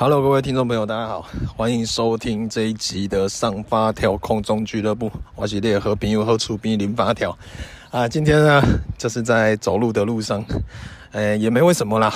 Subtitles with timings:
[0.00, 1.26] Hello，各位听众朋友，大家好，
[1.56, 5.10] 欢迎收听这一集的上发条空中俱乐部。
[5.34, 7.36] 我是列和平又和出兵零发条
[7.90, 8.08] 啊。
[8.08, 8.62] 今天呢，
[8.96, 10.44] 就是在走路的路上，
[11.10, 12.12] 呃，也没为什么啦。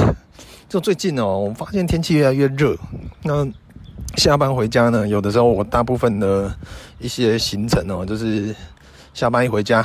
[0.68, 2.76] 就最近哦，我发现天气越来越热。
[3.24, 3.44] 那
[4.16, 6.54] 下班回家呢，有的时候我大部分的
[7.00, 8.54] 一些行程哦，就是
[9.12, 9.84] 下班一回家，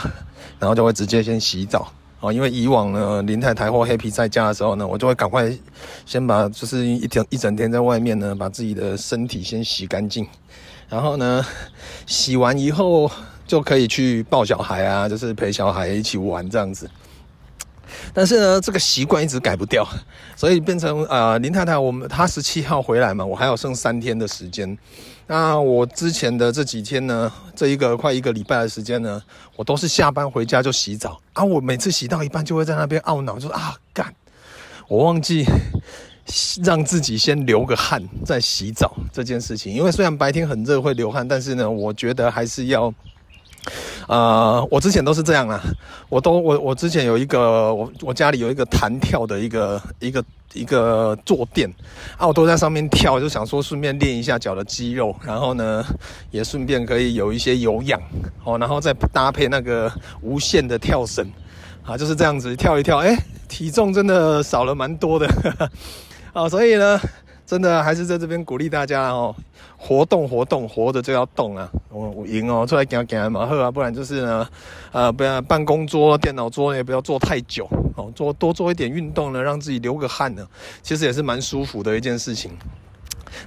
[0.60, 1.92] 然后就会直接先洗澡。
[2.32, 5.52] 因为以往呢，林太太或黑皮在家的时候呢，我就会赶快
[6.06, 10.28] 先把就是一整一整天在外面呢，把自己的身体先洗干净，
[10.90, 11.46] 然后呢，
[12.06, 13.10] 洗完以后
[13.46, 16.90] 就可以去抱小孩啊，就是陪小孩一起玩这样子。
[18.14, 19.88] 但是呢，这个习惯一直改不掉，
[20.36, 24.78] 所以变成啊、呃，林太太我们她十七号回来嘛，我还有剩三天的时间。
[25.28, 29.22] 那我之前的这几天呢，这一个快一个礼拜的时间呢，
[29.56, 31.44] 我都是下班回家就洗澡啊。
[31.44, 34.14] 我每次洗到一半就会在那边懊恼，就说啊，干，
[34.88, 35.46] 我忘记
[36.64, 39.74] 让自己先流个汗再洗澡这件事情。
[39.74, 42.94] 因为虽然白天很热会流汗，但是呢，我觉得还是要。
[44.08, 45.62] 呃，我之前都是这样啊，
[46.10, 51.70] 我都我我之前有一个我我家里有一个弹跳的一个一个一个坐垫
[52.18, 55.86] 啊，我都在上面跳，就想说顺便练一下脚的肌肉，然后呢
[56.32, 58.02] 也顺便可以有一些有氧
[58.44, 59.92] 哦，然后再搭配那个
[60.22, 61.30] 无限的跳绳
[61.86, 63.18] 啊，就是这样子跳一跳，诶，
[63.50, 65.28] 体重真的少了蛮多的
[66.32, 67.00] 啊，所以呢。
[67.48, 69.34] 真的还是在这边鼓励大家哦，
[69.78, 71.70] 活动活动，活着就要动啊！
[71.90, 74.50] 我我赢哦，出来行行嘛好啊，不然就是呢，
[74.92, 80.46] 呃，不要办公桌、电脑桌也不要坐太久哦，做多做一点运动呢，让自己流个汗呢，
[80.82, 82.52] 其实也是蛮舒服的一件事情。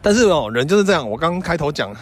[0.00, 1.92] 但是哦，人就是这样，我刚开头讲。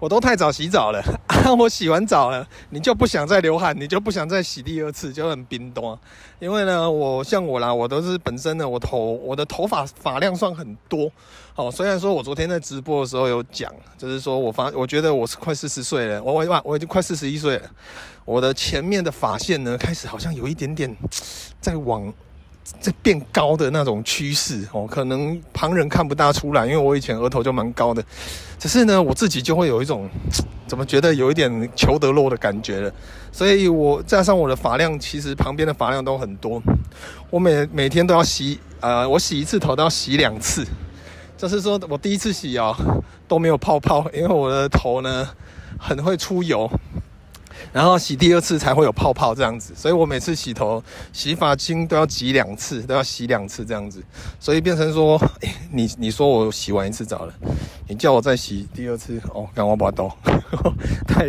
[0.00, 0.98] 我都太早洗澡了，
[1.28, 5.96] 啊，我洗完澡了，你就不想再流汗，你就不想再洗第二次，就很冰冻。
[6.38, 11.10] 因为呢，我像我啦，我都是本身呢，我头我的头发发量算很多。
[11.54, 17.70] 哦，虽然说我昨天在直播的时候有讲，就是说我发，我觉得我是快四十岁了，我我我已经快四十一岁了，
[18.24, 20.96] 我的前面的发线呢，开始好像有一点点
[21.60, 22.10] 在往。
[22.80, 28.02] 这变高的那种趋势哦，可能旁人看不大出来，因为我以前额头就蛮高的，
[28.58, 30.08] 只是呢，我自己就会有一种
[30.66, 32.92] 怎么觉得有一点求得落的感觉了，
[33.32, 36.62] 所以我加上我的发量，其实旁边的发量都很多，
[37.28, 40.64] 我每每天都要洗，呃，我洗一次头都要洗两次，
[41.36, 42.76] 就是说我第一次洗啊
[43.26, 45.28] 都没有泡泡，因为我的头呢
[45.78, 46.70] 很会出油。
[47.72, 54.02] 然后洗第二次才会有泡泡这样子，所以我每次洗头洗发精都要挤两次，都要洗两次这样子，
[54.38, 55.20] 所以变成说，
[55.72, 57.34] 你你说我洗完一次澡了，
[57.88, 60.16] 你叫我再洗第二次哦，赶快把它倒，
[61.06, 61.26] 太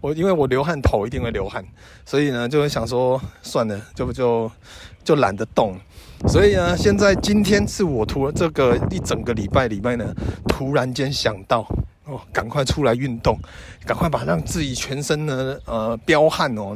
[0.00, 1.64] 我因为我流汗头一定会流汗，
[2.04, 4.50] 所以呢就会想说算了，就不就
[5.04, 5.76] 就懒得动，
[6.28, 10.14] 所以呢现在今天是我突然这个一整个礼拜礼拜呢
[10.48, 11.66] 突然间想到。
[12.08, 13.38] 哦，赶快出来运动，
[13.84, 16.74] 赶快把让自己全身呢，呃，彪汗哦，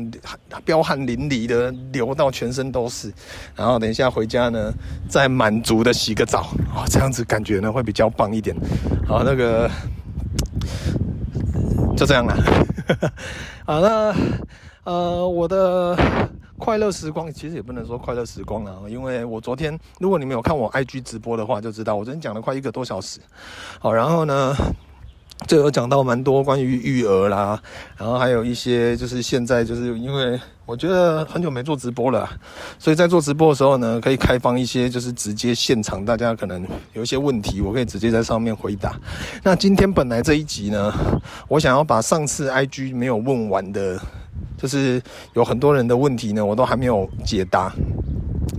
[0.62, 3.10] 彪汗淋漓的流到全身都是，
[3.56, 4.70] 然后等一下回家呢，
[5.08, 8.54] 再满足的洗个澡，哦，这样子感觉呢会比较棒一点。
[9.08, 9.70] 好，那个
[11.96, 12.36] 就这样啦。
[13.64, 14.14] 好，那
[14.84, 15.96] 呃，我的
[16.58, 23.18] 快乐时光其实也不能说快乐时光了，因为我昨天如果你们有看我 IG 直播的话，就知道我昨天讲了快一个多小时。
[23.78, 24.54] 好，然后呢。
[25.46, 27.60] 这有讲到蛮多关于育儿啦，
[27.96, 32.28] 然后还有一些就是现在就是因为我觉得很久没做直播了，
[32.78, 38.98] 所以在做直播的时候呢，可以开放一些就是直接现场，大家可能有一些问题，我可以直接在上面回答。
[39.42, 40.92] 那今天本来这一集呢，
[41.48, 44.00] 我想要把上次 IG 没有问完的，
[44.56, 45.02] 就是
[45.34, 47.72] 有很多人的问题呢，我都还没有解答。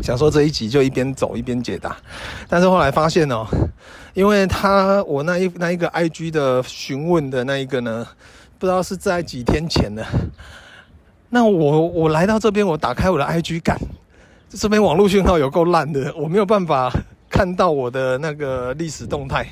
[0.02, 1.96] 想说这一集就一边走一边解答，
[2.50, 3.46] 但是后来发现哦，
[4.14, 8.06] 因为他我那一那一个 IG 的询问的那一个呢，
[8.60, 10.06] 不知道是在几天前的。
[11.30, 13.78] 那我我来到这边，我打开我的 IG 干，
[14.50, 16.92] 这边网络讯号有够烂的，我没有办法
[17.30, 19.48] 看到我的那个历史动态，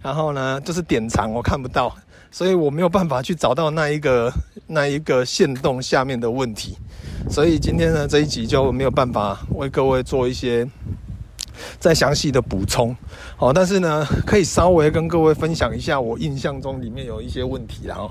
[0.00, 1.94] 然后呢就是点藏我看不到，
[2.30, 4.32] 所以我没有办法去找到那一个
[4.68, 6.76] 那一个线动下面的问题。
[7.28, 10.66] 所以今天呢，这一集就没有办法为各位做一些
[11.78, 12.96] 再详细的补充，
[13.36, 18.10] 好，但是呢，可以稍微跟各位分享一下我印象中里面有一些问题，然后，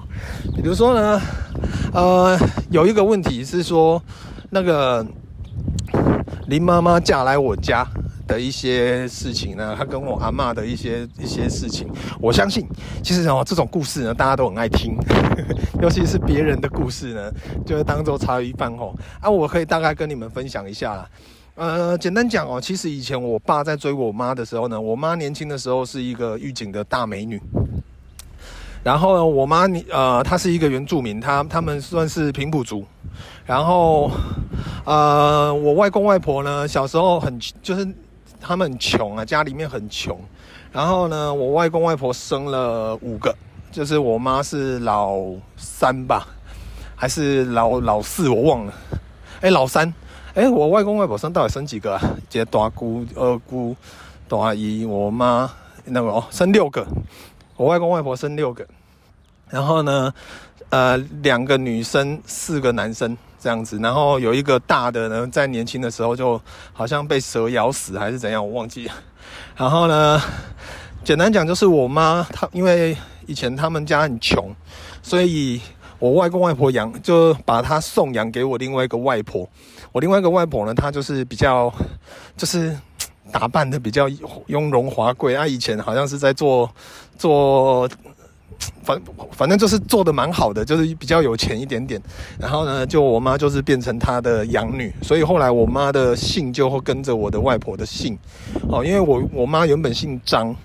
[0.56, 1.22] 比如说呢，
[1.94, 2.38] 呃，
[2.70, 4.02] 有一个问题是说，
[4.50, 5.06] 那个
[6.48, 7.88] 林妈妈嫁来我家。
[8.28, 11.88] 的一些事情呢，他跟我阿嬷的一些一些事情，
[12.20, 12.68] 我相信，
[13.02, 14.96] 其实哦，这种故事呢，大家都很爱听，
[15.82, 17.32] 尤其是别人的故事呢，
[17.66, 19.30] 就会当做茶余饭后啊。
[19.30, 21.10] 我可以大概跟你们分享一下啦。
[21.56, 27.42] 呃，简单讲哦，其实以前我爸在追我妈的时候呢，我妈年轻的时候是一个狱警的大美女。
[28.84, 32.86] 然后呢，我妈你呃，她是一个原住民，她他们算是平埔族。
[33.46, 34.12] 然后
[34.86, 37.86] 呃，我外公外婆呢，小时候很就是
[38.40, 40.20] 他们很穷啊，家里面很穷。
[40.72, 43.36] 然后呢，我外公外婆生了五个，
[43.72, 45.18] 就是我妈是老
[45.56, 46.28] 三吧，
[46.96, 48.74] 还是老老四，我忘了。
[49.42, 49.94] 哎，老三。
[50.36, 52.02] 哎，我外公外婆生到底生几个啊？
[52.30, 53.76] 姐大姑、二姑、
[54.28, 55.50] 大姨，我妈
[55.86, 56.86] 那个哦，生六个。
[57.56, 58.68] 我外公外婆生六个。
[59.50, 60.14] 然后呢，
[60.70, 63.80] 呃，两个女生，四个男生这样子。
[63.82, 66.40] 然后有一个大的呢，在年轻的时候就
[66.74, 68.94] 好像被蛇咬死还是怎样，我忘记了。
[69.56, 70.22] 然后呢，
[71.02, 74.54] 简单讲就是我妈她因为以前他们家很穷，
[75.02, 75.62] 所以
[75.98, 79.48] 我外公外婆养就把她送养给我另外一个外婆。
[79.94, 81.74] 我另外一个外婆呢，她就是比较
[82.36, 82.78] 就是
[83.32, 84.10] 打扮的比较
[84.48, 85.34] 雍容华贵。
[85.36, 86.70] 她以前好像是在做
[87.18, 87.90] 做。
[88.84, 89.02] 反
[89.32, 92.02] 反正就是做的蛮好的，就是比较有钱一点点。
[92.40, 98.18] 然后呢，就我妈就是变成她的养女，所以后来我妈的姓就会跟着我的外婆的姓。
[98.70, 100.56] 哦，因为我我妈原本姓张，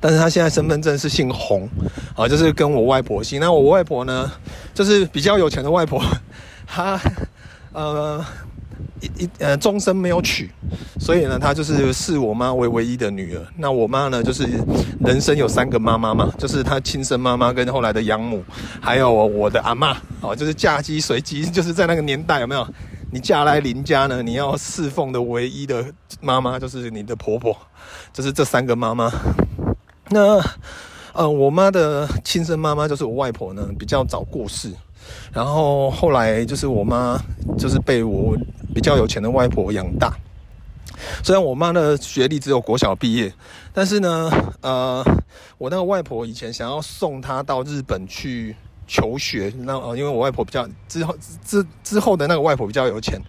[0.00, 1.68] 但是她现在身份证是姓洪，
[2.14, 3.40] 啊，就是跟我外婆姓。
[3.40, 4.30] 那我外婆呢，
[4.72, 6.02] 就是比较有钱的外婆，
[6.66, 7.00] 她
[7.72, 8.24] 呃。
[9.00, 10.50] 一一呃，终身没有娶，
[10.98, 13.46] 所以呢，她就是视我妈为唯一的女儿。
[13.56, 14.46] 那我妈呢，就是
[15.00, 18.42] 人生有三个妈妈嘛，就是她亲生妈妈跟后来的养母，
[18.80, 22.66] 还有我的阿妈哦，就是嫁鸡随鸡，就是在那个年代有没有？
[23.10, 25.82] 你嫁来邻家呢，你要侍奉的唯一的
[26.20, 27.56] 妈妈就是你的婆婆，
[28.12, 29.10] 就是这三个妈妈。
[30.10, 30.38] 那
[31.14, 34.70] 呃，我妈的亲生妈妈就是我外婆呢，比较早过世。
[35.32, 37.20] 然后后来就是我妈，
[37.58, 38.36] 就是被我
[38.74, 40.12] 比较有钱的外婆养大。
[41.22, 43.32] 虽然我妈的学历只有国小毕业，
[43.72, 45.04] 但是呢，呃，
[45.58, 48.56] 我那个外婆以前想要送她到日本去
[48.86, 53.20] 求学，那呃，因为我外婆比较之后之之后的那个外婆比较有钱，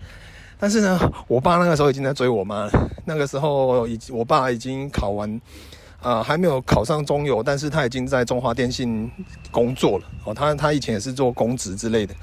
[0.59, 2.69] 但是呢，我爸那个时候已经在追我妈。
[3.05, 5.39] 那个时候已我爸已经考完。
[6.01, 9.11] 啊、还没有考上中油，但是他已经在中华电信
[9.51, 10.05] 工作了。
[10.23, 12.15] 哦，他他以前也是做公职之类的。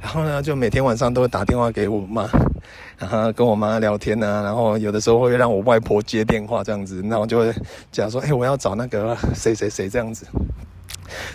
[0.00, 2.28] 然后呢，就每天晚上都会打电话给我妈，
[2.96, 4.42] 然后跟我妈聊天啊。
[4.42, 7.52] 然后有的时候会让我外婆接电话这样子，然后就会
[7.90, 10.26] 讲说：“哎、我要找那个谁谁谁这样子。”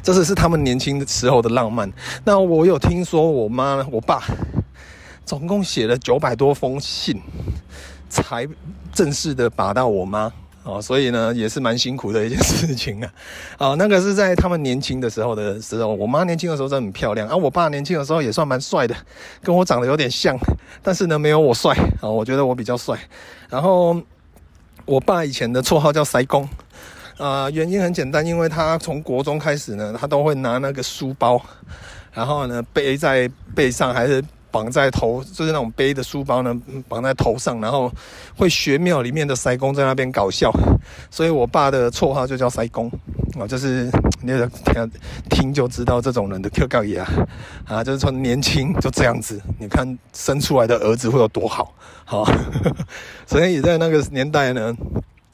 [0.01, 1.91] 这是是他们年轻的时候的浪漫。
[2.23, 4.23] 那我有听说我妈我爸
[5.25, 7.21] 总共写了九百多封信，
[8.09, 8.47] 才
[8.93, 10.31] 正式的把到我妈。
[10.63, 13.13] 哦，所以呢，也是蛮辛苦的一件事情啊。
[13.59, 17.35] 哦，那个是在他们年轻的时候的时候，我妈年轻的时候真的很漂亮啊。
[17.35, 18.95] 我爸年轻的时候也算蛮帅的，
[19.41, 20.37] 跟我长得有点像，
[20.81, 22.09] 但是呢，没有我帅啊。
[22.09, 22.97] 我觉得我比较帅。
[23.49, 24.01] 然后
[24.85, 26.47] 我爸以前的绰号叫塞工，
[27.17, 31.41] 啊，原因很简单，因为他从国中开始呢，他都会拿那个书包，
[32.13, 34.23] 然后呢背在背上，还是。
[34.53, 36.55] 绑在头，就是那种背的书包呢，
[36.87, 37.91] 绑在头上，然后
[38.37, 40.51] 会学庙里面的塞公在那边搞笑，
[41.09, 42.87] 所以我爸的绰号就叫塞公
[43.39, 43.89] 啊，就是
[44.21, 44.31] 你
[44.63, 44.91] 听
[45.31, 47.03] 听就知道这种人的 Q 告爷
[47.65, 51.73] 啊，就是从年轻就这样子，你看生出来的儿子会有多好，
[52.05, 52.23] 好，
[53.25, 54.71] 所以在那个年代呢，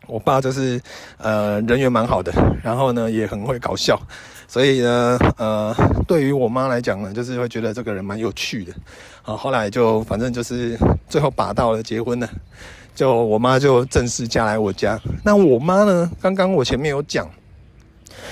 [0.07, 0.81] 我爸就是
[1.17, 2.31] 呃人缘蛮好的，
[2.63, 3.99] 然后呢也很会搞笑。
[4.49, 5.75] 所以呢，呃，
[6.07, 8.73] 对于我妈来讲呢，就是会觉得这个人蛮有趣的，
[9.21, 10.75] 啊，后来就反正就是
[11.07, 12.27] 最后把到了结婚了，
[12.95, 14.99] 就我妈就正式嫁来我家。
[15.23, 17.29] 那我妈呢，刚刚我前面有讲，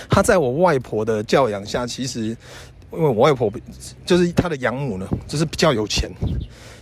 [0.09, 2.35] 她在我外婆的教养下，其实
[2.91, 3.51] 因为我外婆
[4.03, 6.11] 就是她的养母呢，就是比较有钱。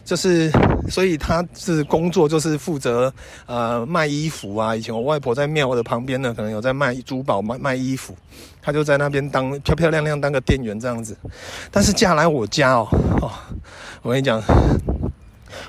[0.05, 0.51] 就是，
[0.87, 3.11] 所以他是工作就是负责
[3.47, 4.75] 呃卖衣服啊。
[4.75, 8.15] 以前我外婆在庙的旁边呢，可能有在卖珠宝、卖卖衣服，
[8.61, 11.17] 他就在那边当漂漂亮亮当个店员这样子。
[11.71, 12.87] 但是嫁来我家哦，
[13.19, 13.31] 哦，
[14.03, 14.39] 我跟你讲，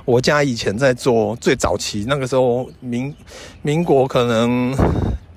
[0.05, 3.15] 我家以前在做最早期那个时候民
[3.63, 4.77] 民国可能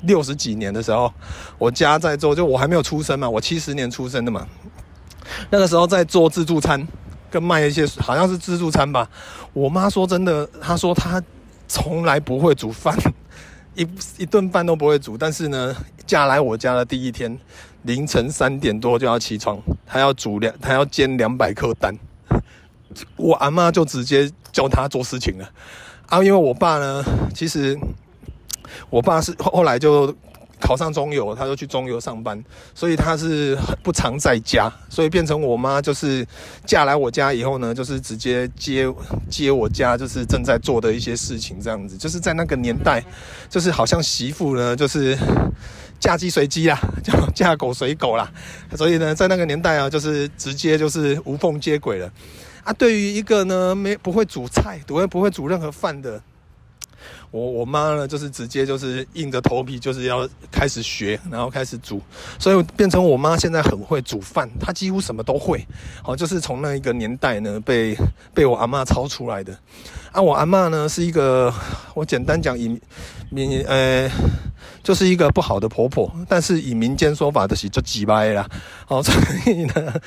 [0.01, 1.09] 六十几年的时候，
[1.57, 4.45] 我家在做，就我还没有出生嘛，我七十年出生的嘛，
[5.49, 6.85] 那个时候在做自助餐。
[7.31, 9.09] 跟卖一些好像是自助餐吧，
[9.53, 11.21] 我妈说真的，她说她
[11.67, 12.97] 从来不会煮饭，
[13.75, 15.17] 一一顿饭都不会煮。
[15.17, 17.37] 但是呢，嫁来我家的第一天，
[17.83, 21.95] 凌晨三点多就要起床，她要煮两，她要煎两百颗蛋。
[23.15, 25.49] 我阿妈就直接教她做事情了。
[26.07, 27.03] 啊，因为我爸呢，
[27.35, 27.79] 其实
[28.89, 30.13] 我爸是后来就
[30.59, 32.43] 考上中油，他就去中油上班，
[32.75, 36.25] 所以他是不常在家，所以变成我妈就是
[36.65, 38.87] 嫁来我家以后呢，就是直接接
[39.29, 43.03] 接我家，就是正在做的一些事情，这样子，就是在那个年代，
[43.49, 45.17] 就是好像媳妇呢，就是
[45.99, 48.31] 嫁鸡随鸡啦，就嫁狗随狗啦，
[48.75, 52.11] 所以呢，在那个年代啊，就是直接就是无缝接轨了
[52.63, 52.73] 啊。
[52.73, 56.21] 对于一个呢没不会煮菜，不会不会煮任何饭的。
[57.31, 62.01] 我我妈呢，就是直接就是硬着头皮，就是要开始学，然后开始煮，
[62.39, 65.63] 所以变成我妈现在很会煮饭，她几乎什么都会。
[66.01, 67.95] 好，就是从那一个年代呢，被
[68.33, 69.55] 被我阿嬷抄出来的。
[70.11, 71.53] 啊，我阿嬷呢是一个，
[71.93, 72.79] 我简单讲以
[73.29, 74.09] 民呃，
[74.81, 78.49] 就是一个不好的婆婆，但是以民间说法的是就几掰啦。
[78.87, 79.13] 好，所
[79.45, 80.01] 以呢，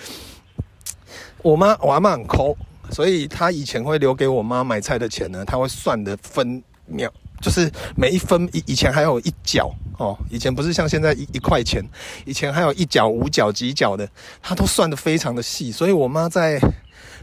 [1.40, 2.56] 我妈我阿嬷很抠，
[2.90, 6.60] 所以她以前会留给我妈买菜的钱呢，她会算的分。
[6.92, 9.68] 秒就是每一分以以前还有一角
[9.98, 11.82] 哦，以前不是像现在一一块钱，
[12.24, 14.08] 以前还有一角五角几角的，
[14.40, 15.72] 他都算得非常的细。
[15.72, 16.60] 所以我妈在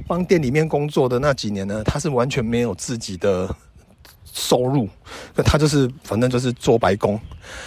[0.07, 3.53] 帮店里面工作的那几年呢，她是完全没有自己的
[4.33, 4.88] 收入，
[5.43, 7.19] 她就是反正就是做白工。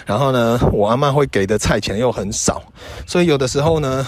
[0.06, 2.62] 然后呢，我阿嬷会给的菜钱又很少，
[3.06, 4.06] 所以有的时候呢。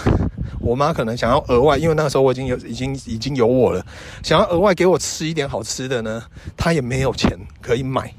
[0.61, 3.85] 我妈可能想要额外，因为那个时候我已经有已经已经有我了，
[4.23, 6.23] 想要额外给我吃一点好吃的呢，
[6.57, 8.11] 她也没有钱可以买，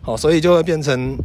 [0.00, 1.18] 好，所以就会变成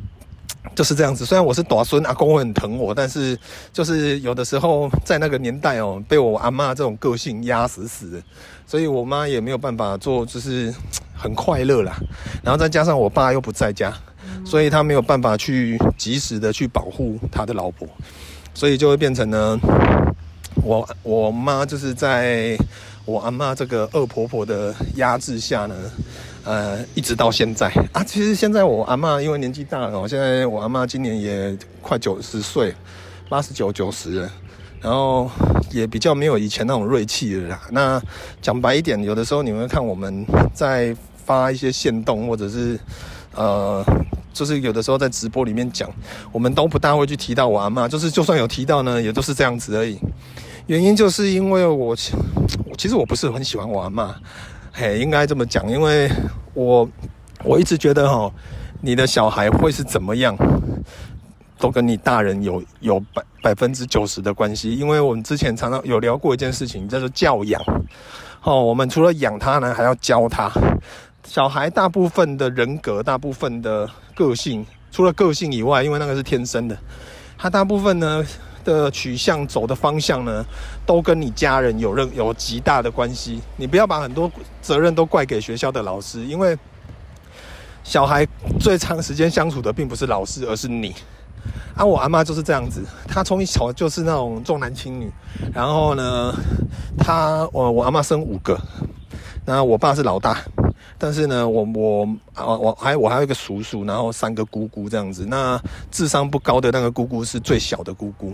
[0.76, 1.26] 就是这样子。
[1.26, 3.38] 虽然我是大孙，阿公会很疼我，但是
[3.72, 8.22] 就是有的时候在那个年代哦，被我阿嬷这种个性压死死的，
[8.66, 10.74] 所以我妈也没有办法做，就是
[11.18, 11.98] 很快乐啦。
[12.44, 13.94] 然后再加上我爸又不在家，
[14.46, 17.88] 所以他没有办法去及时的去保护他的老婆，
[18.54, 19.60] 所以就会变成呢。
[20.64, 22.58] 我我妈就是在
[23.06, 25.76] 我阿妈这个恶婆婆的压制下呢，
[26.44, 28.04] 呃，一直到现在啊。
[28.04, 32.74] 其实现在我阿妈因为年纪大了，现在我阿妈今年也快九十岁，
[33.30, 34.32] 八十九九十了，
[34.82, 35.30] 然后
[35.72, 37.62] 也比较没有以前那种锐气了啦。
[37.72, 38.02] 那
[38.42, 42.80] 讲白一点，有的时候你会看我们在发一些线动，或者是
[43.36, 43.84] 呃。
[44.34, 45.90] 就是有的时候在直播里面讲，
[46.32, 49.98] 我们都不大会去提到我阿嬷，就是就算有提到呢，也都是这样子而已。
[50.68, 54.14] 原因就是因为我，其实我不是很喜欢我阿嬷，
[54.72, 56.08] 嘿，应该这么讲，因为
[56.54, 56.88] 我
[57.44, 58.32] 我一直觉得哈，
[58.82, 60.38] 你的小孩会是怎么样，
[61.60, 64.76] 都跟你大人有有百百分之九十的关系。
[64.76, 67.62] 因为我们之前常常有聊过一件事情，叫做教养。
[68.44, 70.52] 哦，我们除了养他呢，还要教他。
[71.26, 76.78] 小孩大部分的人格，大部分的个性，除了个性以外，因为那个是天生的，
[77.38, 78.26] 他大部分呢
[78.64, 80.46] 的取向走的方向呢，
[80.86, 83.42] 都跟你家人有任有极大的关系。
[83.58, 86.58] 你不要把很多责任都怪给学校的老师，因为
[87.84, 88.26] 小孩
[88.58, 90.96] 最长时间相处的并不是老师，而是你。
[91.76, 95.12] 啊，我阿妈就是这样子，她从小就是那种重男轻女，
[95.54, 96.34] 然后呢，
[96.98, 98.60] 她我我阿妈生五个，
[99.46, 100.38] 那我爸是老大。
[101.00, 105.28] 但是呢，我我啊，我还我还有一个叔叔，然后三个姑姑这样子。
[105.28, 108.34] 那智商不高的那个姑姑是最小的姑姑。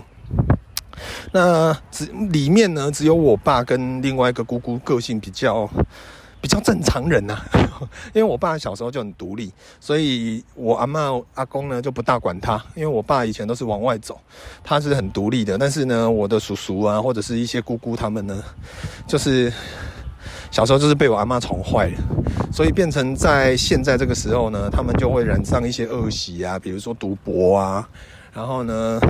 [1.30, 5.68] 那只里面呢，只有我爸跟另外一个姑姑个性比较
[6.44, 7.88] 比较正常人呐、啊。
[8.12, 12.62] 因为我爸小时候就很独立，所以我阿嬷阿公呢就不大管他。
[12.74, 14.20] 因为我爸以前都是往外走，
[14.62, 15.56] 他是很独立的。
[15.56, 18.44] 但是呢，我的叔叔啊，或者是一些姑姑他们呢，
[19.06, 19.50] 就是。
[20.50, 27.88] 小时候就是被我阿嬷宠坏了，所以变成在现在这个时候呢，他们就会染上一些恶习啊，比如说赌博啊，
[28.32, 29.00] 然后呢，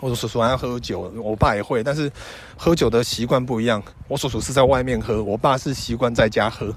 [0.00, 2.10] 我叔叔还要喝酒，我爸也会，但是
[2.56, 3.82] 喝酒的习惯不一样。
[4.08, 6.74] 我叔叔是在外面喝，我爸是习惯在家喝。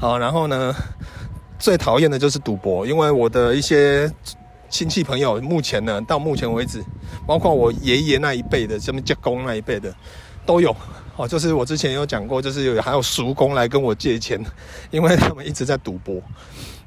[0.00, 0.74] 好，然后呢，
[1.58, 4.10] 最讨厌的就是赌博，因为我的一些
[4.68, 6.84] 亲戚朋友，目前呢，到目前为止，
[7.26, 9.94] 包括我爷爷那一辈的，什么舅公那一辈的，
[10.44, 10.74] 都有。
[11.16, 14.44] 哦，就是我之前有讲过，就是有还有叔公来跟我借钱，
[14.90, 16.20] 因为他们一直在赌博。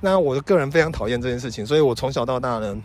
[0.02, 2.76] 那我个人非常讨厌这件事情，所以我从小到大呢，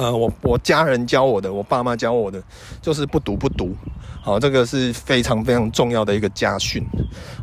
[0.00, 2.42] 呃，我我家人教我的，我爸妈教我的，
[2.80, 3.76] 就是不赌不赌。
[4.22, 6.82] 好，这个是非常非常重要的一个家训。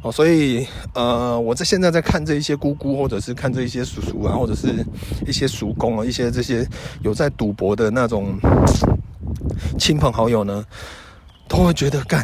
[0.02, 4.84] 哦，所以呃，我在现在在看这一些姑姑，或者是看这一些叔叔啊，或者是
[5.28, 6.68] 一些叔公啊，一些这些
[7.04, 8.36] 有在赌博的那种
[9.78, 10.66] 亲朋好友呢，
[11.48, 12.24] 都会觉得干。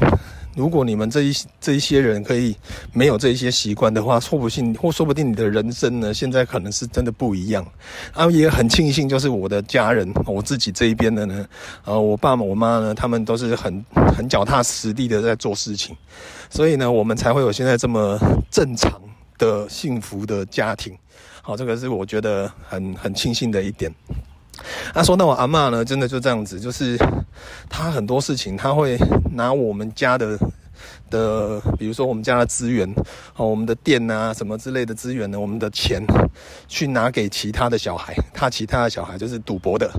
[0.55, 2.55] 如果你们这一这一些人可以
[2.91, 7.65] 没有这一些习惯的话，说不定或说不定你的人生呢，现在可能是真的不一样。
[8.13, 11.45] 啊，也很庆幸，就是我的家人，我自己这一边的呢，
[11.85, 13.83] 呃，我爸我妈呢，他们都是很
[14.15, 15.95] 很脚踏实地的在做事情，
[16.49, 18.19] 所以呢，我们才会有现在这么
[18.51, 19.01] 正常
[19.37, 20.95] 的幸福的家庭。
[21.41, 23.93] 好，这个是我觉得很很庆幸的一点。
[24.93, 26.97] 啊，说到我阿嬷呢，真的就这样子，就是
[27.69, 28.97] 她很多事情，她会
[29.33, 30.37] 拿我们家的
[31.09, 32.87] 的，比如说我们家的资源，
[33.35, 36.01] 哦，我们的店啊什么之类的资源呢，我们的钱，
[36.67, 39.91] 去拿给其他的小孩，他其他的小孩就是赌博的，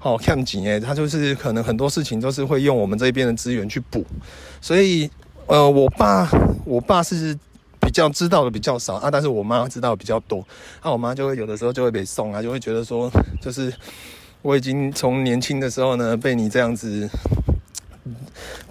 [0.00, 4.04] 哦，看紧诶，他就是可能很多事情都是会用我们这边的资源去补，
[4.60, 5.10] 所以，
[5.46, 6.28] 呃，我爸，
[6.64, 7.38] 我爸是
[7.88, 10.46] 比较知道的比较少啊，但是我妈知道比较多，
[10.82, 13.72] 那、啊、我妈就会有的时候就会被送啊，就会觉得说，就是
[14.42, 17.08] 我已经从年轻的时候呢，被你这样子。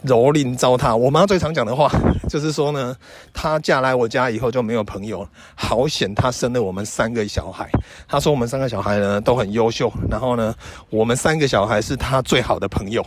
[0.05, 1.91] 蹂躏糟蹋，我妈最常讲的话
[2.29, 2.95] 就是说呢，
[3.33, 7.69] 她嫁来我家以后就没有朋友，好险她生了我们三个小孩。
[8.07, 10.53] 她说我们三个小孩呢都很优秀，然后呢，
[10.89, 13.03] 我们三个小孩是她最好的朋友。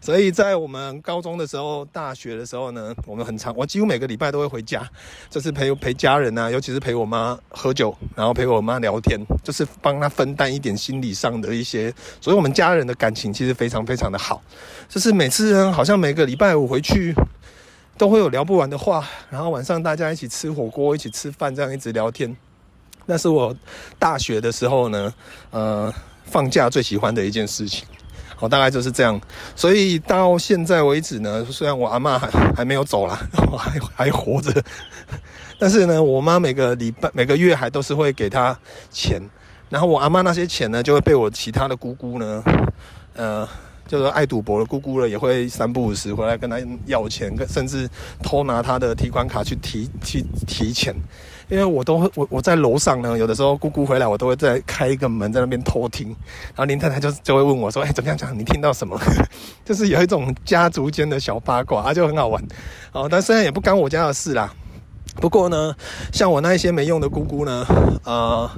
[0.00, 4.88] 所以在我们高中的时候、大学的时候呢，我们很常，我几乎每个礼拜都会回家，
[5.28, 11.92] 就是陪陪家人啊，尤其是陪我妈喝酒，然后陪我妈聊天，就是帮她分担一点心理上的一些。
[12.20, 14.40] 所以我们家人的感情其实非常非常的好，
[14.88, 17.14] 就是每次呢，好像每个礼拜五回去
[17.96, 22.34] 都会有聊不完的话，然后晚上大家一起吃火锅、一起吃饭，这样一直聊天。
[23.06, 23.56] 那是我
[23.98, 25.12] 大学的时候呢，
[25.50, 25.92] 呃，
[26.24, 27.84] 放假最喜欢的一件事情。
[28.40, 29.20] 哦，大概就是这样，
[29.56, 33.18] 所以到现在为止呢，虽然我阿妈还还没有走啦，
[33.50, 34.52] 我 还还活着，
[35.58, 38.58] 但是呢，我妈每个礼拜每个月还都是会给她
[38.90, 39.20] 钱，
[39.68, 42.42] 然后我阿妈那些钱呢，就会被我其他的姑姑呢，
[43.14, 43.48] 呃。
[43.88, 47.88] 就是爱赌博的姑姑了，也会三不五时回来跟他要钱，甚至
[48.22, 50.94] 偷拿他的提款卡去提去提钱。
[51.48, 56.08] 因为我都我我在楼上呢，有的时候姑姑回来，我都会再开一个门在那边偷听。
[56.48, 58.38] 然后林太太就就会问我说：“哎，怎么样讲？
[58.38, 59.00] 你听到什么？”
[59.64, 62.42] 就是有一种家族间的小八卦，啊，就很好玩。
[62.92, 64.52] 哦，但虽然也不干我家的事啦。
[65.16, 65.74] 不过呢，
[66.12, 67.66] 像我那一些没用的姑姑呢，
[68.04, 68.48] 呃，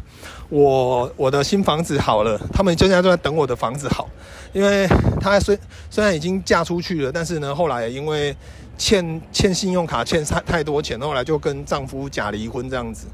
[0.51, 4.09] 我我的新房子好了，他们现在都在等我的房子好，
[4.53, 4.87] 因为
[5.21, 8.37] 她虽虽然已经嫁出去了，但是呢，后来因为
[8.81, 13.09] 欠欠信用卡欠太太多钱，后来就跟丈夫假离婚这样子。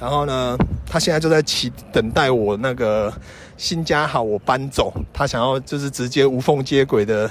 [0.00, 3.12] 然后呢，她现在就在期等待我那个
[3.58, 4.90] 新家好，我搬走。
[5.12, 7.30] 她想要就是直接无缝接轨的，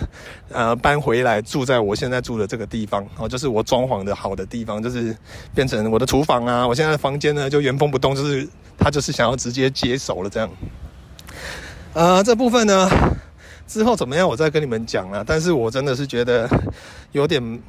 [0.52, 3.02] 呃，搬回来住在我现在住的这个地方。
[3.02, 5.18] 然哦，就是我装潢的好的地方，就是
[5.56, 6.68] 变成我的厨房啊。
[6.68, 10.48] 我现在的房间呢就原封不动，就是她就是想要直接接手了这样。
[11.94, 12.88] 呃，这部分呢
[13.66, 15.24] 之后怎么样，我再跟你们讲了。
[15.26, 16.48] 但是我真的是觉得
[17.14, 17.60] 有点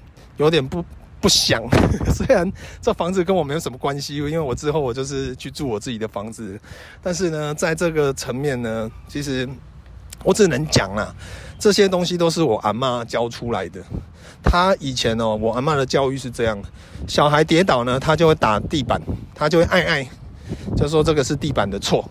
[0.40, 0.84] 有点不。
[1.22, 1.62] 不想，
[2.14, 2.50] 虽然
[2.80, 6.58] 这房子跟我没有什么关系，因为我之后我就是去住我自己的房子。
[7.02, 9.46] 但是呢，在这个层面呢，其实
[10.24, 11.14] 我只能讲啦，
[11.58, 13.82] 这些东西都是我阿妈教出来的。
[14.42, 16.58] 她以前哦，我阿妈的教育是这样：
[17.06, 18.98] 小孩跌倒呢，她就会打地板，
[19.34, 20.08] 她就会爱爱，
[20.74, 22.02] 就说这个是地板的错。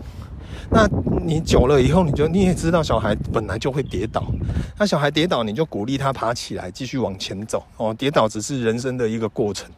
[0.72, 0.88] 那
[1.24, 4.24] 你久了以后，你就你也知道，小孩本来就会跌倒。
[4.78, 7.64] 那小孩跌倒，你就鼓励他爬起来，继续往前走。
[7.76, 9.68] 哦，跌倒只是人生的一个过程。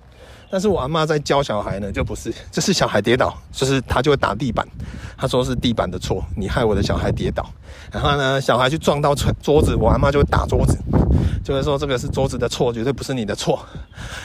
[0.50, 4.68] 但是我阿妈在教小孩呢，就不是， 就是小孩跌倒，就是他就会打地板。
[5.16, 7.48] 他说是地板的错，你害我的小孩跌倒。
[7.90, 10.76] 然后呢，小孩去撞到桌子，我阿妈就会打桌子，
[11.42, 13.58] 就会说这个是桌子的错，绝对不是你的错。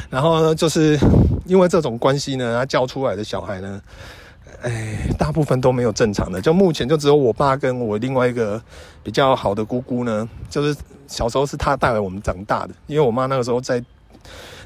[0.09, 0.99] 然后呢，就是
[1.45, 3.81] 因为这种关系呢，他教出来的小孩呢。
[4.61, 8.61] 哎，大部分都没有正常的，就目前就只有我爸跟我另外一个
[9.03, 10.75] 比较好的姑姑呢，就是
[11.07, 13.83] 小时候是她带来我们长大的，因为我妈那个时候在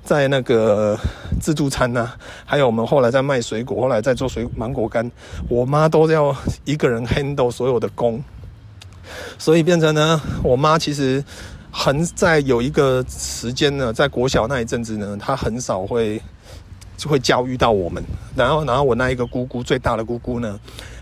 [0.03, 0.97] 在那个
[1.41, 2.13] 自助餐呐、
[2.45, 5.11] 还有我们后来在卖水果，后来在做水芒果干，
[5.49, 8.23] 我妈都要一个人 handle 所有的工，
[9.37, 11.23] 所以变成呢，我妈其实
[11.69, 16.21] 很在有一个时间呢，在国小那一阵子呢，她很少会。
[17.01, 18.03] 就会教育到我们，
[18.35, 20.59] 然后，然后我那一个姑姑，最大的姑姑呢，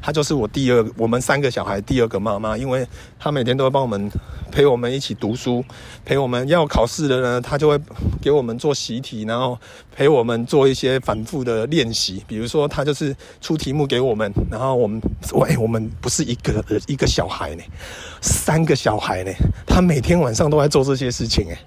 [0.10, 2.84] 她就是我第二，我们三个小孩第二个妈妈，因为
[3.20, 4.10] 她每天都会帮我们
[4.52, 5.64] 陪我们一起读书，
[6.04, 7.80] 陪我们要考试的呢，她就会
[8.20, 9.56] 给我们做习题，然后
[9.96, 12.24] 陪我们做一些反复的练习。
[12.28, 15.00] 比如说，她就是出题目给我们，然后我们，
[15.34, 17.62] 喂，我们不是一个一个小孩呢，
[18.20, 19.32] 三个小孩呢，
[19.68, 21.58] 她每天晚上都在做这些事情，诶，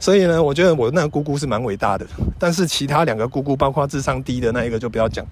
[0.00, 2.04] 所以呢，我觉得我那个姑姑是蛮伟大的，
[2.36, 5.24] 但是其他两个姑姑，包括智商低的那一个就不要讲，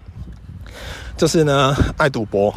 [1.16, 2.54] 就是呢爱赌博，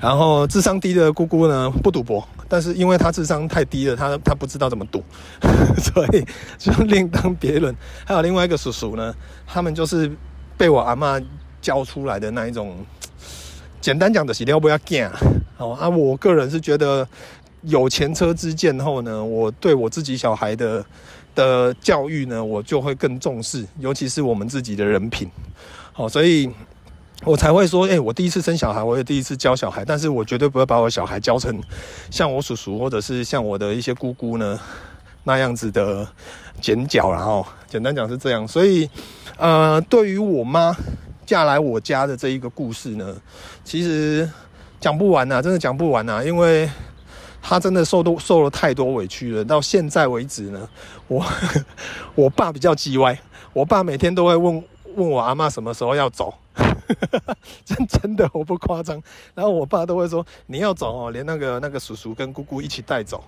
[0.00, 5.02] 然后智商低的姑姑呢不赌博，但是因为她智商太低了，她她不知道怎么赌，
[5.78, 6.24] 所以
[6.58, 7.74] 就另当别论。
[8.04, 9.14] 还有另外一个叔叔呢，
[9.46, 10.10] 他们就是
[10.56, 11.22] 被我阿嬷
[11.60, 12.76] 教出来的那一种，
[13.80, 15.10] 简单讲的是要不要干
[15.58, 17.06] 哦啊，我个人是觉得
[17.62, 20.84] 有前车之鉴后呢，我对我自己小孩的。
[21.36, 25.28] 的教育呢，我就会更重视，尤其是我们自己的人品。
[25.92, 26.48] 好，所以
[27.26, 31.58] 我才会说，哎、我第一次生小孩，我也第一次教小孩，但是我绝对不会把我小孩教成
[32.10, 34.60] 像我叔叔或者是像我的一些姑姑呢
[35.22, 36.06] 那样子的
[36.60, 38.46] 剪脚，然后简单讲是这样。
[38.46, 38.88] 所以，
[39.38, 40.76] 呃，对于我妈
[41.24, 43.16] 嫁来我家的这一个故事呢，
[43.64, 44.30] 其实
[44.78, 46.68] 讲不完呐、啊，真的讲不完呐、啊，因为
[47.40, 49.42] 她真的受都受了太多委屈了。
[49.42, 50.68] 到现在为止呢，
[51.08, 51.24] 我
[52.14, 53.18] 我爸比较叽歪，
[53.54, 54.62] 我爸每天都会问
[54.96, 56.34] 问我阿嬷什么时候要走。
[57.64, 59.02] 真真的我不夸张，
[59.34, 63.22] 然后我爸都会说，你要走哦，连那个那个叔叔跟姑姑一起带走。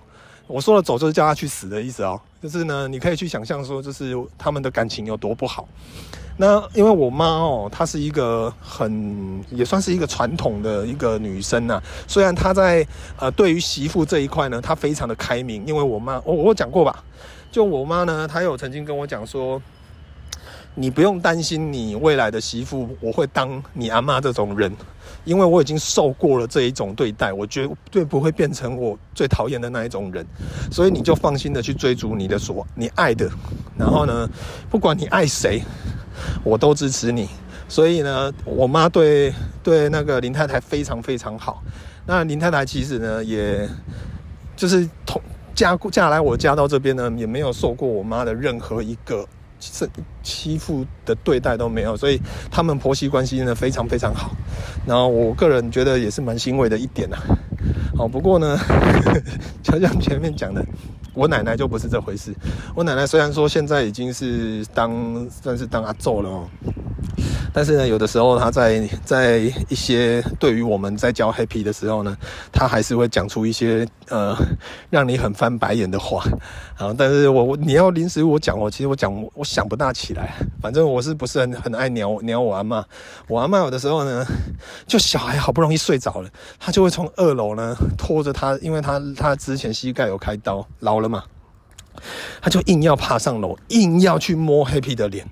[0.47, 5.67] 我说了走就是叫他去死的意思哦，就是呢，你可以去想象说，就是他们的感情有多不好。
[6.37, 15.65] 那因为我妈哦，她是一个很也算是一个传统的一个女生呐，虽然她在呃对于媳妇这一块呢，她非常的开明。
[15.65, 17.03] 因为我妈，我我讲过吧，
[17.51, 19.61] 就我妈呢，她有曾经跟我讲说。
[20.79, 24.71] 你不用担心，你未来的媳妇我会当你阿妈这种人，
[25.25, 30.23] 因为我已经受过了这一种对待，我绝对不会变成我最讨厌的那一种人，
[30.71, 33.27] 所以你就放心的去追逐你的所你爱的，
[33.75, 34.29] 然后呢，
[34.69, 35.63] 不管你爱谁，
[36.43, 37.27] 我都支持你。
[37.67, 41.63] 所以呢，我妈对对那个林太太非常非常好。
[42.05, 43.67] 那林太太其实呢，也
[44.55, 45.19] 就是同
[45.55, 49.27] 嫁嫁来我家到这边呢，也没有受过我妈的任何一个。
[49.59, 49.89] 是
[50.23, 52.19] 欺负的对待都没有，所以
[52.51, 54.31] 他们婆媳关系呢非常非常好。
[54.85, 57.17] 然后我个人觉得也是蛮欣慰的一点呐。
[57.95, 58.57] 好，不过呢，
[59.63, 60.63] 就像前面讲的，
[61.17, 62.31] 我奶奶就不是这回事。
[62.75, 66.47] 我奶奶虽然说现在已经是当算是当阿祖了哦。
[67.51, 72.15] 但是呢，有的时候她在在一些对于我们在教 Happy 的时候呢，
[72.51, 74.35] 他还是会讲出一些呃
[74.91, 76.23] 让你很翻白眼的话
[76.77, 76.93] 啊。
[76.95, 80.35] 但是我我你要临时我讲，我其实我讲我想不大起来。
[80.61, 82.83] 反正我是不是很很爱鸟鸟我阿嬷？
[83.27, 84.23] 我阿嬷有的时候呢，
[84.85, 91.23] 就小孩好不容易睡着了，他就会从二楼呢拖着他，因为他他之前膝盖有开刀，老了嘛，
[92.41, 95.27] 他就硬要爬上楼，硬要去摸 Happy 的脸。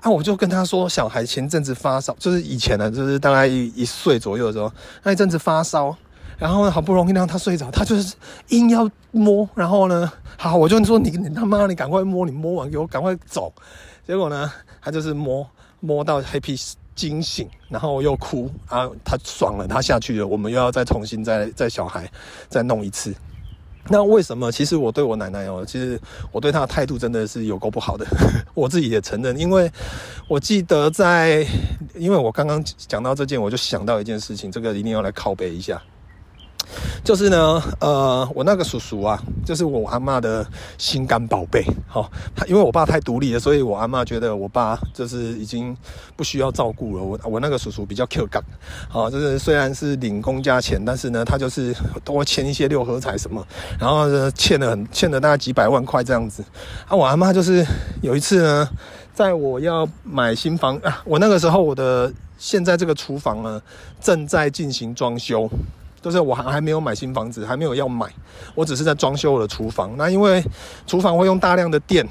[0.00, 4.70] 啊、我就跟他说，小孩前阵子发烧，就是以前呢，就是大概一一岁左右的时候，
[5.02, 5.96] 那一阵子发烧，
[6.36, 8.14] 然后，好不容易让他睡着，他就是
[8.48, 13.50] 硬要摸，然后呢，好，我就说你你他妈，你赶快摸，你摸完给我赶快走。
[14.06, 15.48] 结果呢，他就是摸
[15.80, 22.06] 摸到 Happy 惊醒，然后又哭，啊，他爽了，他下去了，我们又要再重新再再小孩
[22.50, 23.14] 再弄一次。
[23.88, 24.50] 那为什么？
[24.50, 26.00] 其实我对我奶奶哦，其实
[26.32, 28.06] 我对她的态度真的是有够不好的，
[28.54, 29.38] 我自己也承认。
[29.38, 29.70] 因为
[30.28, 31.46] 我记得在，
[31.94, 35.80] 因为我刚刚讲到这件，我就想到一件事情，这个一定要来拷贝一下。
[37.02, 40.46] 就是呢，呃，我那个叔叔啊，就是我阿嬷的
[40.78, 41.64] 心肝宝贝。
[41.86, 45.76] 好，他因为我爸太独立了，所以我阿嬷觉得我爸就是已经
[46.16, 47.02] 不需要照顾了。
[47.02, 48.42] 我我那个叔叔比较 Q 感，
[48.88, 53.46] 好，就是虽然是领公家钱，但是呢，他就是多签一些六合彩什么，
[53.78, 56.42] 然后呢，欠了很欠了大概几百万块这样子。
[56.88, 57.64] 啊，我阿嬷就是
[58.02, 58.68] 有一次呢，
[59.12, 63.60] 在我要买新房啊，我那个时候我的现在这个厨房呢
[64.00, 65.48] 正在进行装修。
[66.04, 68.06] 就是我还还没有买新房子，还没有要买，
[68.54, 69.96] 我只是在装修我的厨房。
[69.96, 70.44] 那因为
[70.86, 72.06] 厨房会用大量的电，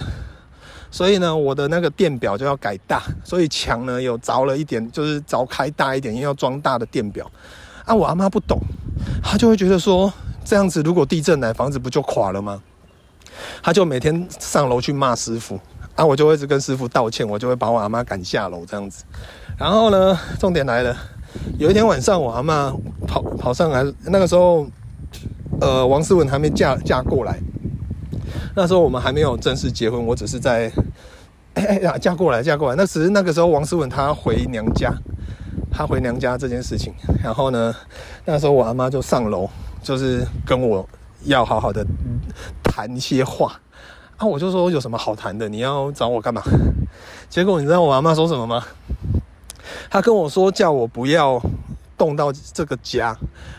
[0.90, 7.30] 所以呢，我的那个电表就要改大，所以墙呢有凿了一点，就是凿开大一点，因为要装大的电表。
[7.86, 8.60] 啊，我阿妈不懂，
[9.22, 10.12] 她就会觉得说，
[10.44, 12.60] 这样子如果地震来，房子不就垮了吗？
[13.62, 15.60] 她就每天上楼去骂师傅，
[15.94, 19.04] 啊，我就会一直跟师傅道歉，我就会把我阿妈赶下楼这样子。
[19.56, 20.98] 然后呢，重点来了。
[21.58, 22.74] 有一天晚上，我阿妈
[23.08, 24.68] 跑跑上来，那个时候，
[25.62, 27.40] 呃，王思文还没嫁嫁过来。
[28.56, 30.72] 那时候我们还没有正式结婚，我只是在，
[32.00, 32.76] 嫁过来，嫁过来。
[32.76, 34.94] 那时那个时候，王思文他回娘家，
[35.72, 36.94] 他回娘家这件事情。
[37.24, 37.74] 然后呢，
[38.26, 39.50] 那时候我阿妈就上楼，
[39.82, 40.88] 就是跟我
[41.24, 41.86] 要好好的
[42.64, 43.60] 谈一些话。
[44.18, 45.50] 啊，我就说有什么好谈的？
[45.50, 46.42] 你要找我干嘛？
[47.30, 48.64] 结果你知道我阿妈说什么吗？
[49.90, 51.42] 他跟我说，叫我不要
[51.98, 53.16] 动到这个家，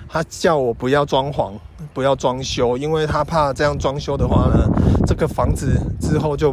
[0.08, 1.52] 他叫我不要装潢，
[1.92, 4.68] 不要装修，因为他怕这样装修的话呢，
[5.06, 6.50] 这个房子之后就，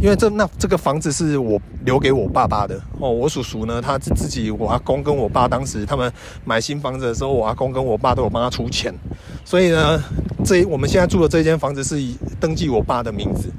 [0.00, 6.12] 因为这那这个房子是我留给我爸爸的哦，我叔叔呢，他自己我阿公跟我爸当时他们
[6.44, 8.94] 买新房子的时候，我阿公跟我爸都有帮他出钱，
[9.44, 10.00] 所以呢，
[10.44, 13.50] 这我们现在住的这间房子是以登记我爸的名字，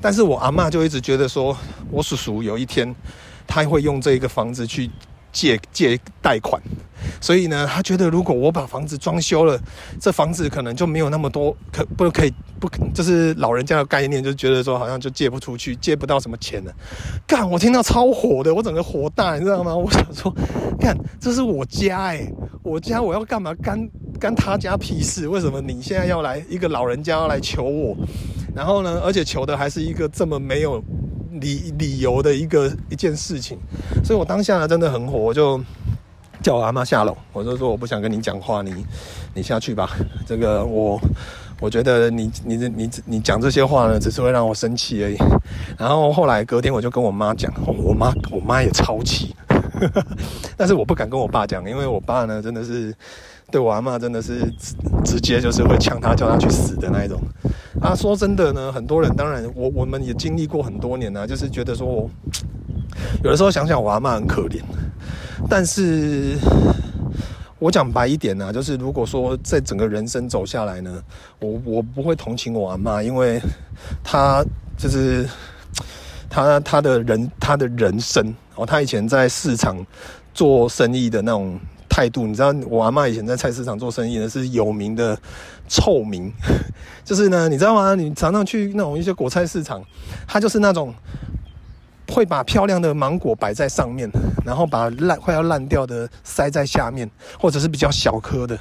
[0.00, 1.56] 但是我阿嬷就一直觉得说
[1.90, 2.94] 我叔叔有一天。
[3.46, 4.90] 他会用这一个房子去
[5.32, 6.60] 借借贷款，
[7.20, 9.60] 所以呢，他觉得如果我把房子装修了，
[10.00, 16.72] 这房子可能就没有那么多可不可以不就是老人家的概念，就觉得说好像就借不出去，借不到什么钱了。
[17.26, 19.76] 干，我听到超火的，我整个火大，你知道吗？
[19.76, 20.34] 我想说，
[20.80, 23.52] 干，这是我家哎、欸，我家我要干嘛？
[23.62, 25.28] 干干他家屁事？
[25.28, 27.94] 为什么你现在要来一个老人家要来求我？
[28.54, 30.82] 然后呢，而且求的还是一个这么没有
[31.40, 33.58] 理理由的一个一件事情，
[34.04, 35.60] 所以我当下呢真的很火，我就。
[36.42, 38.84] 叫我阿妈下楼，我就说我不想跟你讲话，你
[39.34, 39.90] 你下去吧。
[40.24, 41.00] 这个我
[41.58, 45.16] 我觉得你你你你讲这些话呢，只是会让我生气而已。
[45.76, 49.34] 然后后来隔天我就跟我妈讲，我妈我妈也超气，
[50.56, 52.94] 但是我不敢跟我爸讲，因为我爸呢真的是
[53.50, 57.20] 对我阿妈真的是直直接就是会呛他叫他去死的那一种。
[57.80, 62.08] 啊，说真的呢，很多人当然我我们也经历过很多年啊，就是觉得说
[63.22, 64.60] 有的时候想想我阿妈很可怜。
[65.48, 66.36] 但是，
[67.58, 71.02] 我讲白一点呢、啊，就是如果说在整个人生走下来呢，
[71.38, 73.40] 我我不会同情我阿嬷，因为
[74.02, 74.42] 她
[74.78, 75.28] 就是
[76.30, 79.84] 她她的人她的人生哦，她以前在市场
[80.32, 85.18] 做生意的那种态度，你知道，我阿妈以前在菜市场做生意呢是有名的
[85.68, 86.32] 臭名，
[87.04, 87.94] 就是呢，你知道吗？
[87.94, 89.82] 你常常去那种一些果菜市场，
[90.26, 90.94] 她就是那种。
[92.08, 94.08] 会把漂亮的芒果摆在上面，
[94.44, 98.56] 然后把烂快要烂掉的塞在下面，或者是比较小颗的。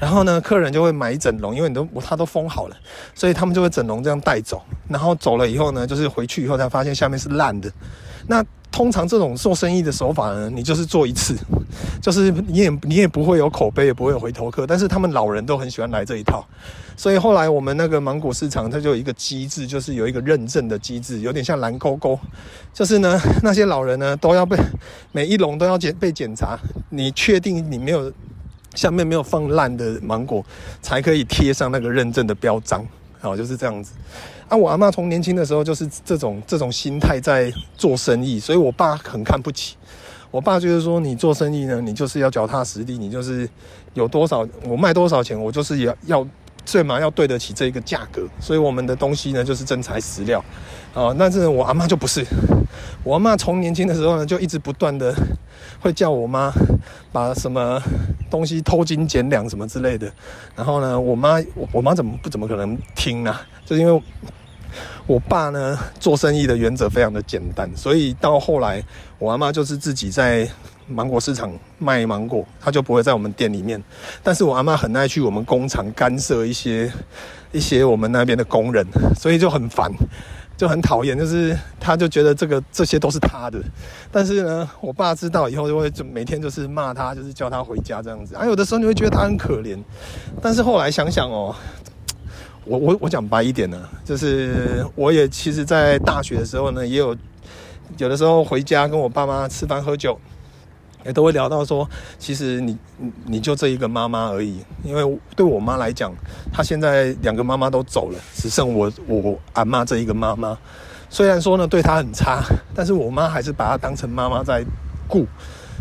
[0.00, 2.76] 然后呢，客人就会买一整笼，因为你都他都封好了，
[3.14, 4.60] 所以他们就会整笼这样带走。
[4.88, 7.70] 然后走了以后呢，就是回去以后才发现下面是烂的。
[8.26, 11.36] 那通常这种做生意的手法呢，你就是做一次，
[12.00, 14.66] 就是你也你也不会有口碑，也不会有回头客。
[14.66, 16.46] 但是他们老人都很喜欢来这一套，
[16.96, 22.18] 所以后来我们那个芒果市场，它就有一个机制，就是有一个认证的机制，有点像蓝勾勾，
[22.72, 24.56] 就是呢那些老人呢都要被
[25.12, 26.58] 每一笼都要检被检查，
[26.90, 28.12] 你确定你没有
[28.74, 30.44] 下面没有放烂的芒果，
[30.82, 32.84] 才可以贴上那个认证的标章。
[33.20, 33.92] 好，就是这样子。
[34.48, 39.76] 啊，我阿嬷从年轻的时候就是这种这种心态在做生意，所以我爸很看不起。
[40.30, 43.48] 我爸就是说，你做生意呢，你就是要脚踏实地，你就是
[43.94, 46.26] 有多少我卖多少钱，我就是要要
[46.64, 48.26] 最码要对得起这个价格。
[48.40, 50.44] 所以我们的东西呢，就是真材实料。
[50.94, 52.24] 啊，但是我阿妈就不是。
[53.04, 55.14] 我阿妈从年轻的时候呢，就一直不断的
[55.80, 56.52] 会叫我妈
[57.12, 57.80] 把什么
[58.30, 60.10] 东西偷斤减两什么之类的。
[60.54, 63.34] 然后呢，我妈我妈怎么不怎么可能听呢？
[63.64, 64.02] 就是因为
[65.06, 68.82] 我爸呢做生意的原则非常的简单，所以到后来
[69.18, 70.48] 我阿妈就是自己在
[70.86, 73.82] 芒果市场卖芒果，她就不会在我们店里面。
[74.22, 76.92] 但是我阿妈很爱去我们工厂干涉一些
[77.52, 78.86] 一些我们那边的工人，
[79.16, 79.90] 所以就很烦。
[80.58, 83.58] 就很讨厌，就是他就觉得这个这些都是他的，
[84.10, 88.34] 但是呢，我爸知道以后就会就每天就是骂他，就是叫他回家这样子。
[88.34, 89.78] 啊，有的时候你会觉得他很可怜，
[90.42, 91.54] 但是后来想想哦，
[92.64, 97.16] 我我我讲白一点呢，就是我也其实，在大学的时候呢，也有
[97.96, 100.18] 有的时候回家跟我爸妈吃饭喝酒。
[101.08, 102.76] 也都会聊到说，其实你
[103.24, 106.12] 你就这一个妈妈而已，因为对我妈来讲，
[106.52, 110.56] 她现在两个妈妈都走了，只剩我我阿嬷这一个妈妈。
[111.08, 112.44] 虽然说呢对她很差，
[112.74, 114.62] 但是我妈还是把她当成妈妈在
[115.08, 115.26] 顾，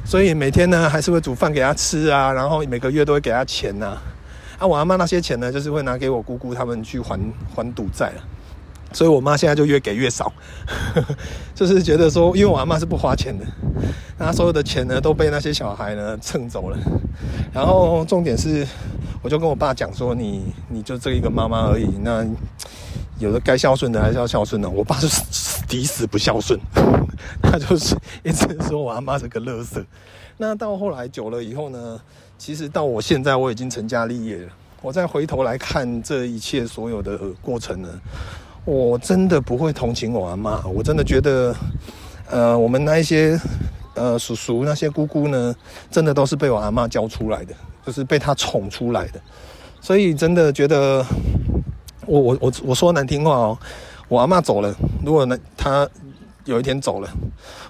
[0.06, 3.98] 所以每天呢还是会煮饭给她吃啊，然后每个月都会给她钱呐。
[4.58, 7.20] 啊，我阿妈那些钱呢，就是会拿给我姑姑他们去还
[7.54, 8.24] 还赌债了。
[8.94, 10.32] 所以我妈现在就越给越少，
[11.54, 13.46] 就是觉得说，因为我阿妈是不花钱的，
[14.18, 16.78] 那所有的钱呢都被那些小孩呢蹭走了。
[17.54, 18.66] 然后重点是，
[19.22, 22.26] 我就跟我爸讲说，你你就这一个妈妈而已，那
[23.20, 24.70] 有的该孝顺的还是要孝顺的。
[24.70, 25.22] 我爸就是
[25.68, 26.60] 抵死不孝顺，
[27.42, 29.84] 他就是一直说我阿妈是个垃圾。
[30.38, 32.00] 那到后来久了以后呢，
[32.38, 34.50] 其实到我现在我已经成家立业了，
[34.82, 37.90] 我再回头来看这一切所有的过程呢。
[38.68, 41.56] 我真的不会同情我阿妈，我真的觉得，
[42.30, 43.40] 呃，我们那一些
[43.94, 45.56] 呃叔叔那些姑姑呢，
[45.90, 47.54] 真的都是被我阿妈教出来的，
[47.86, 49.22] 就是被她宠出来的，
[49.80, 51.02] 所以真的觉得，
[52.06, 53.58] 我我我我说难听话哦，
[54.10, 55.88] 我阿妈走了，如果呢她。
[56.48, 57.10] 有一天走了，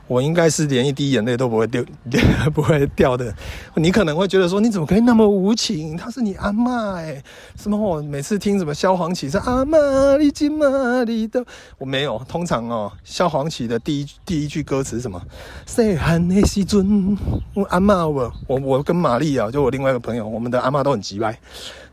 [0.07, 1.83] 我应该是连一滴眼泪都不会掉，
[2.53, 3.33] 不会掉的。
[3.75, 5.97] 你可能会觉得说，你怎么可以那么无情？
[5.97, 7.21] 他是你阿嬷哎，
[7.57, 11.43] 什么我每次听什么萧煌奇是阿嬷你今嘛你的，
[11.77, 12.21] 我没有。
[12.27, 15.21] 通常哦，萧煌奇的第一 第一句歌词是什么？
[15.65, 17.17] 细汉的时阵，
[17.53, 21.37] 我阿嬷我我我跟玛丽啊，就我另外一个朋友，我们的阿嬷都很急掰。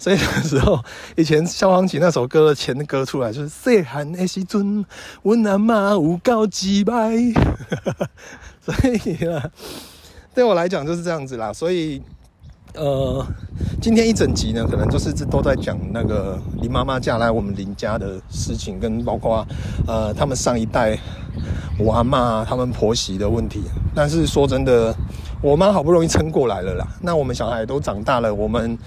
[0.05, 0.79] 所以那时候，
[1.17, 4.85] 以前萧煌奇那首歌的前歌出来就是“细汉的时阵，
[5.23, 7.17] 我阿嬷有够机掰”，
[8.61, 9.51] 所以啊，
[10.35, 11.51] 对我来讲就是这样子啦。
[11.55, 12.03] 所以
[12.75, 13.27] 呃，
[13.81, 19.47] 今天一整集呢，可能就是都在讲那个林妈妈嫁来我们林家的事情，跟包括
[19.87, 20.99] 呃他们上一代
[21.79, 23.63] 我阿妈他们婆媳的问题。
[23.95, 24.95] 但是说真的，
[25.45, 26.89] 我妈好不容易撑过来了啦。
[27.03, 28.79] 那我们小孩都长大了，我们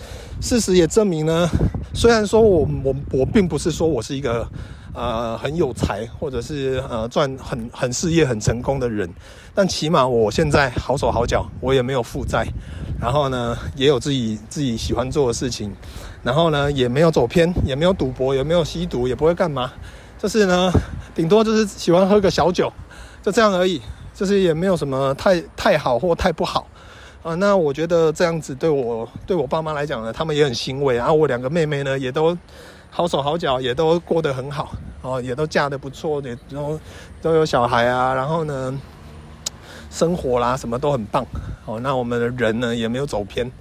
[0.42, 1.48] 事实也证明呢，
[1.94, 4.48] 虽然说我我我并不是说我是一个。
[4.94, 9.08] 呃，很有才，或者是呃赚很很事业很成功的人，
[9.54, 12.48] 但起码我现在好手好脚，我也没有负债，
[13.00, 15.72] 然后呢，也有自己自己喜欢做的事情，
[16.24, 19.72] 然后呢，也没有走偏，也没有赌博，也没有吸毒，也不会干嘛，
[20.18, 20.72] 就是呢，
[21.14, 22.74] 顶多就是喜欢喝个小酒，
[23.22, 23.80] 就这样而已，
[24.18, 26.68] 就是也没有什么太太好或太不好
[27.22, 27.36] 啊。
[27.36, 32.36] 那我觉得这样子对我对我爸妈来讲呢，他们也很欣慰，然后我两个妹妹呢也都。
[32.90, 34.72] 好手好脚，也都过得很好
[35.04, 36.80] 哦，也都嫁得不错，也都
[37.22, 38.16] 都有小孩啊。
[38.16, 38.74] 然后呢，
[39.92, 41.24] 生活啦什么都很棒
[41.66, 41.80] 哦。
[41.82, 43.52] 那我们的人呢也没有走偏，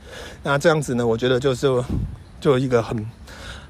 [0.42, 1.66] 那这样子呢，我觉得就是
[2.40, 2.96] 就一个很。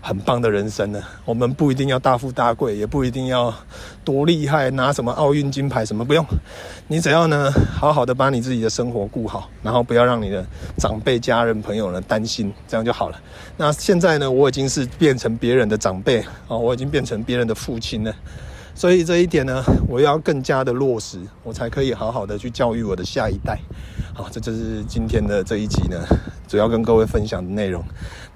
[0.07, 3.53] 很棒的人生呢，我们不一定要大富大贵，也不一定要
[4.05, 6.25] 多厉害，拿什么奥运金牌什么不用，
[6.87, 13.21] 你只要呢好好的把你自己的生活顾好，然后不要让你的长辈、家人、朋友呢担心，这样就好了。
[13.57, 18.15] 那现在呢，我已经是变成别人的长辈啊，我已经变成别人的父亲了。
[18.77, 23.59] 所以这一点呢，我要更加的落实，我才可以好好的去教育我的下一代。
[24.15, 25.99] 好，这就是今天的这一集呢，
[26.47, 27.83] 主要跟各位分享的内容。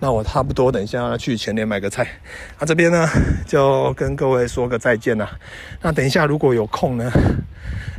[0.03, 2.09] 那我差不多等一下要去前联买个菜，
[2.59, 3.07] 那这边呢
[3.47, 5.31] 就跟各位说个再见啦。
[5.83, 7.13] 那等一下如果有空呢，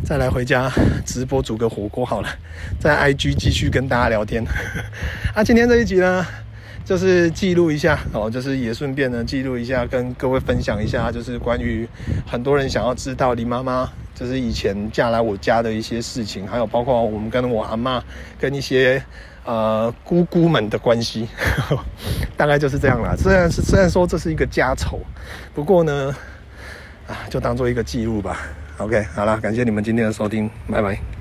[0.03, 0.71] 再来回家
[1.05, 2.29] 直播煮个火锅好了，
[2.79, 4.43] 在 IG 继续跟大家聊天。
[5.35, 6.25] 那 今天这一集呢，
[6.83, 11.87] 就是记录一下哦，就是也顺便呢记录一下，跟各位分享一下，就是关于
[12.25, 18.03] 很多人想要知道林妈妈，就是以前嫁来我家的一些事情，还有包括我们跟我阿妈
[18.39, 19.03] 跟一些
[19.51, 21.27] 呃姑姑们的关系，
[22.37, 23.13] 大概就是这样啦。
[23.17, 24.99] 虽然是虽然说这是一个家丑，
[25.53, 26.15] 不过呢，
[27.05, 28.37] 啊，就当做一个记录吧。
[28.77, 31.20] OK，好啦，感谢你们今天的收听，拜拜。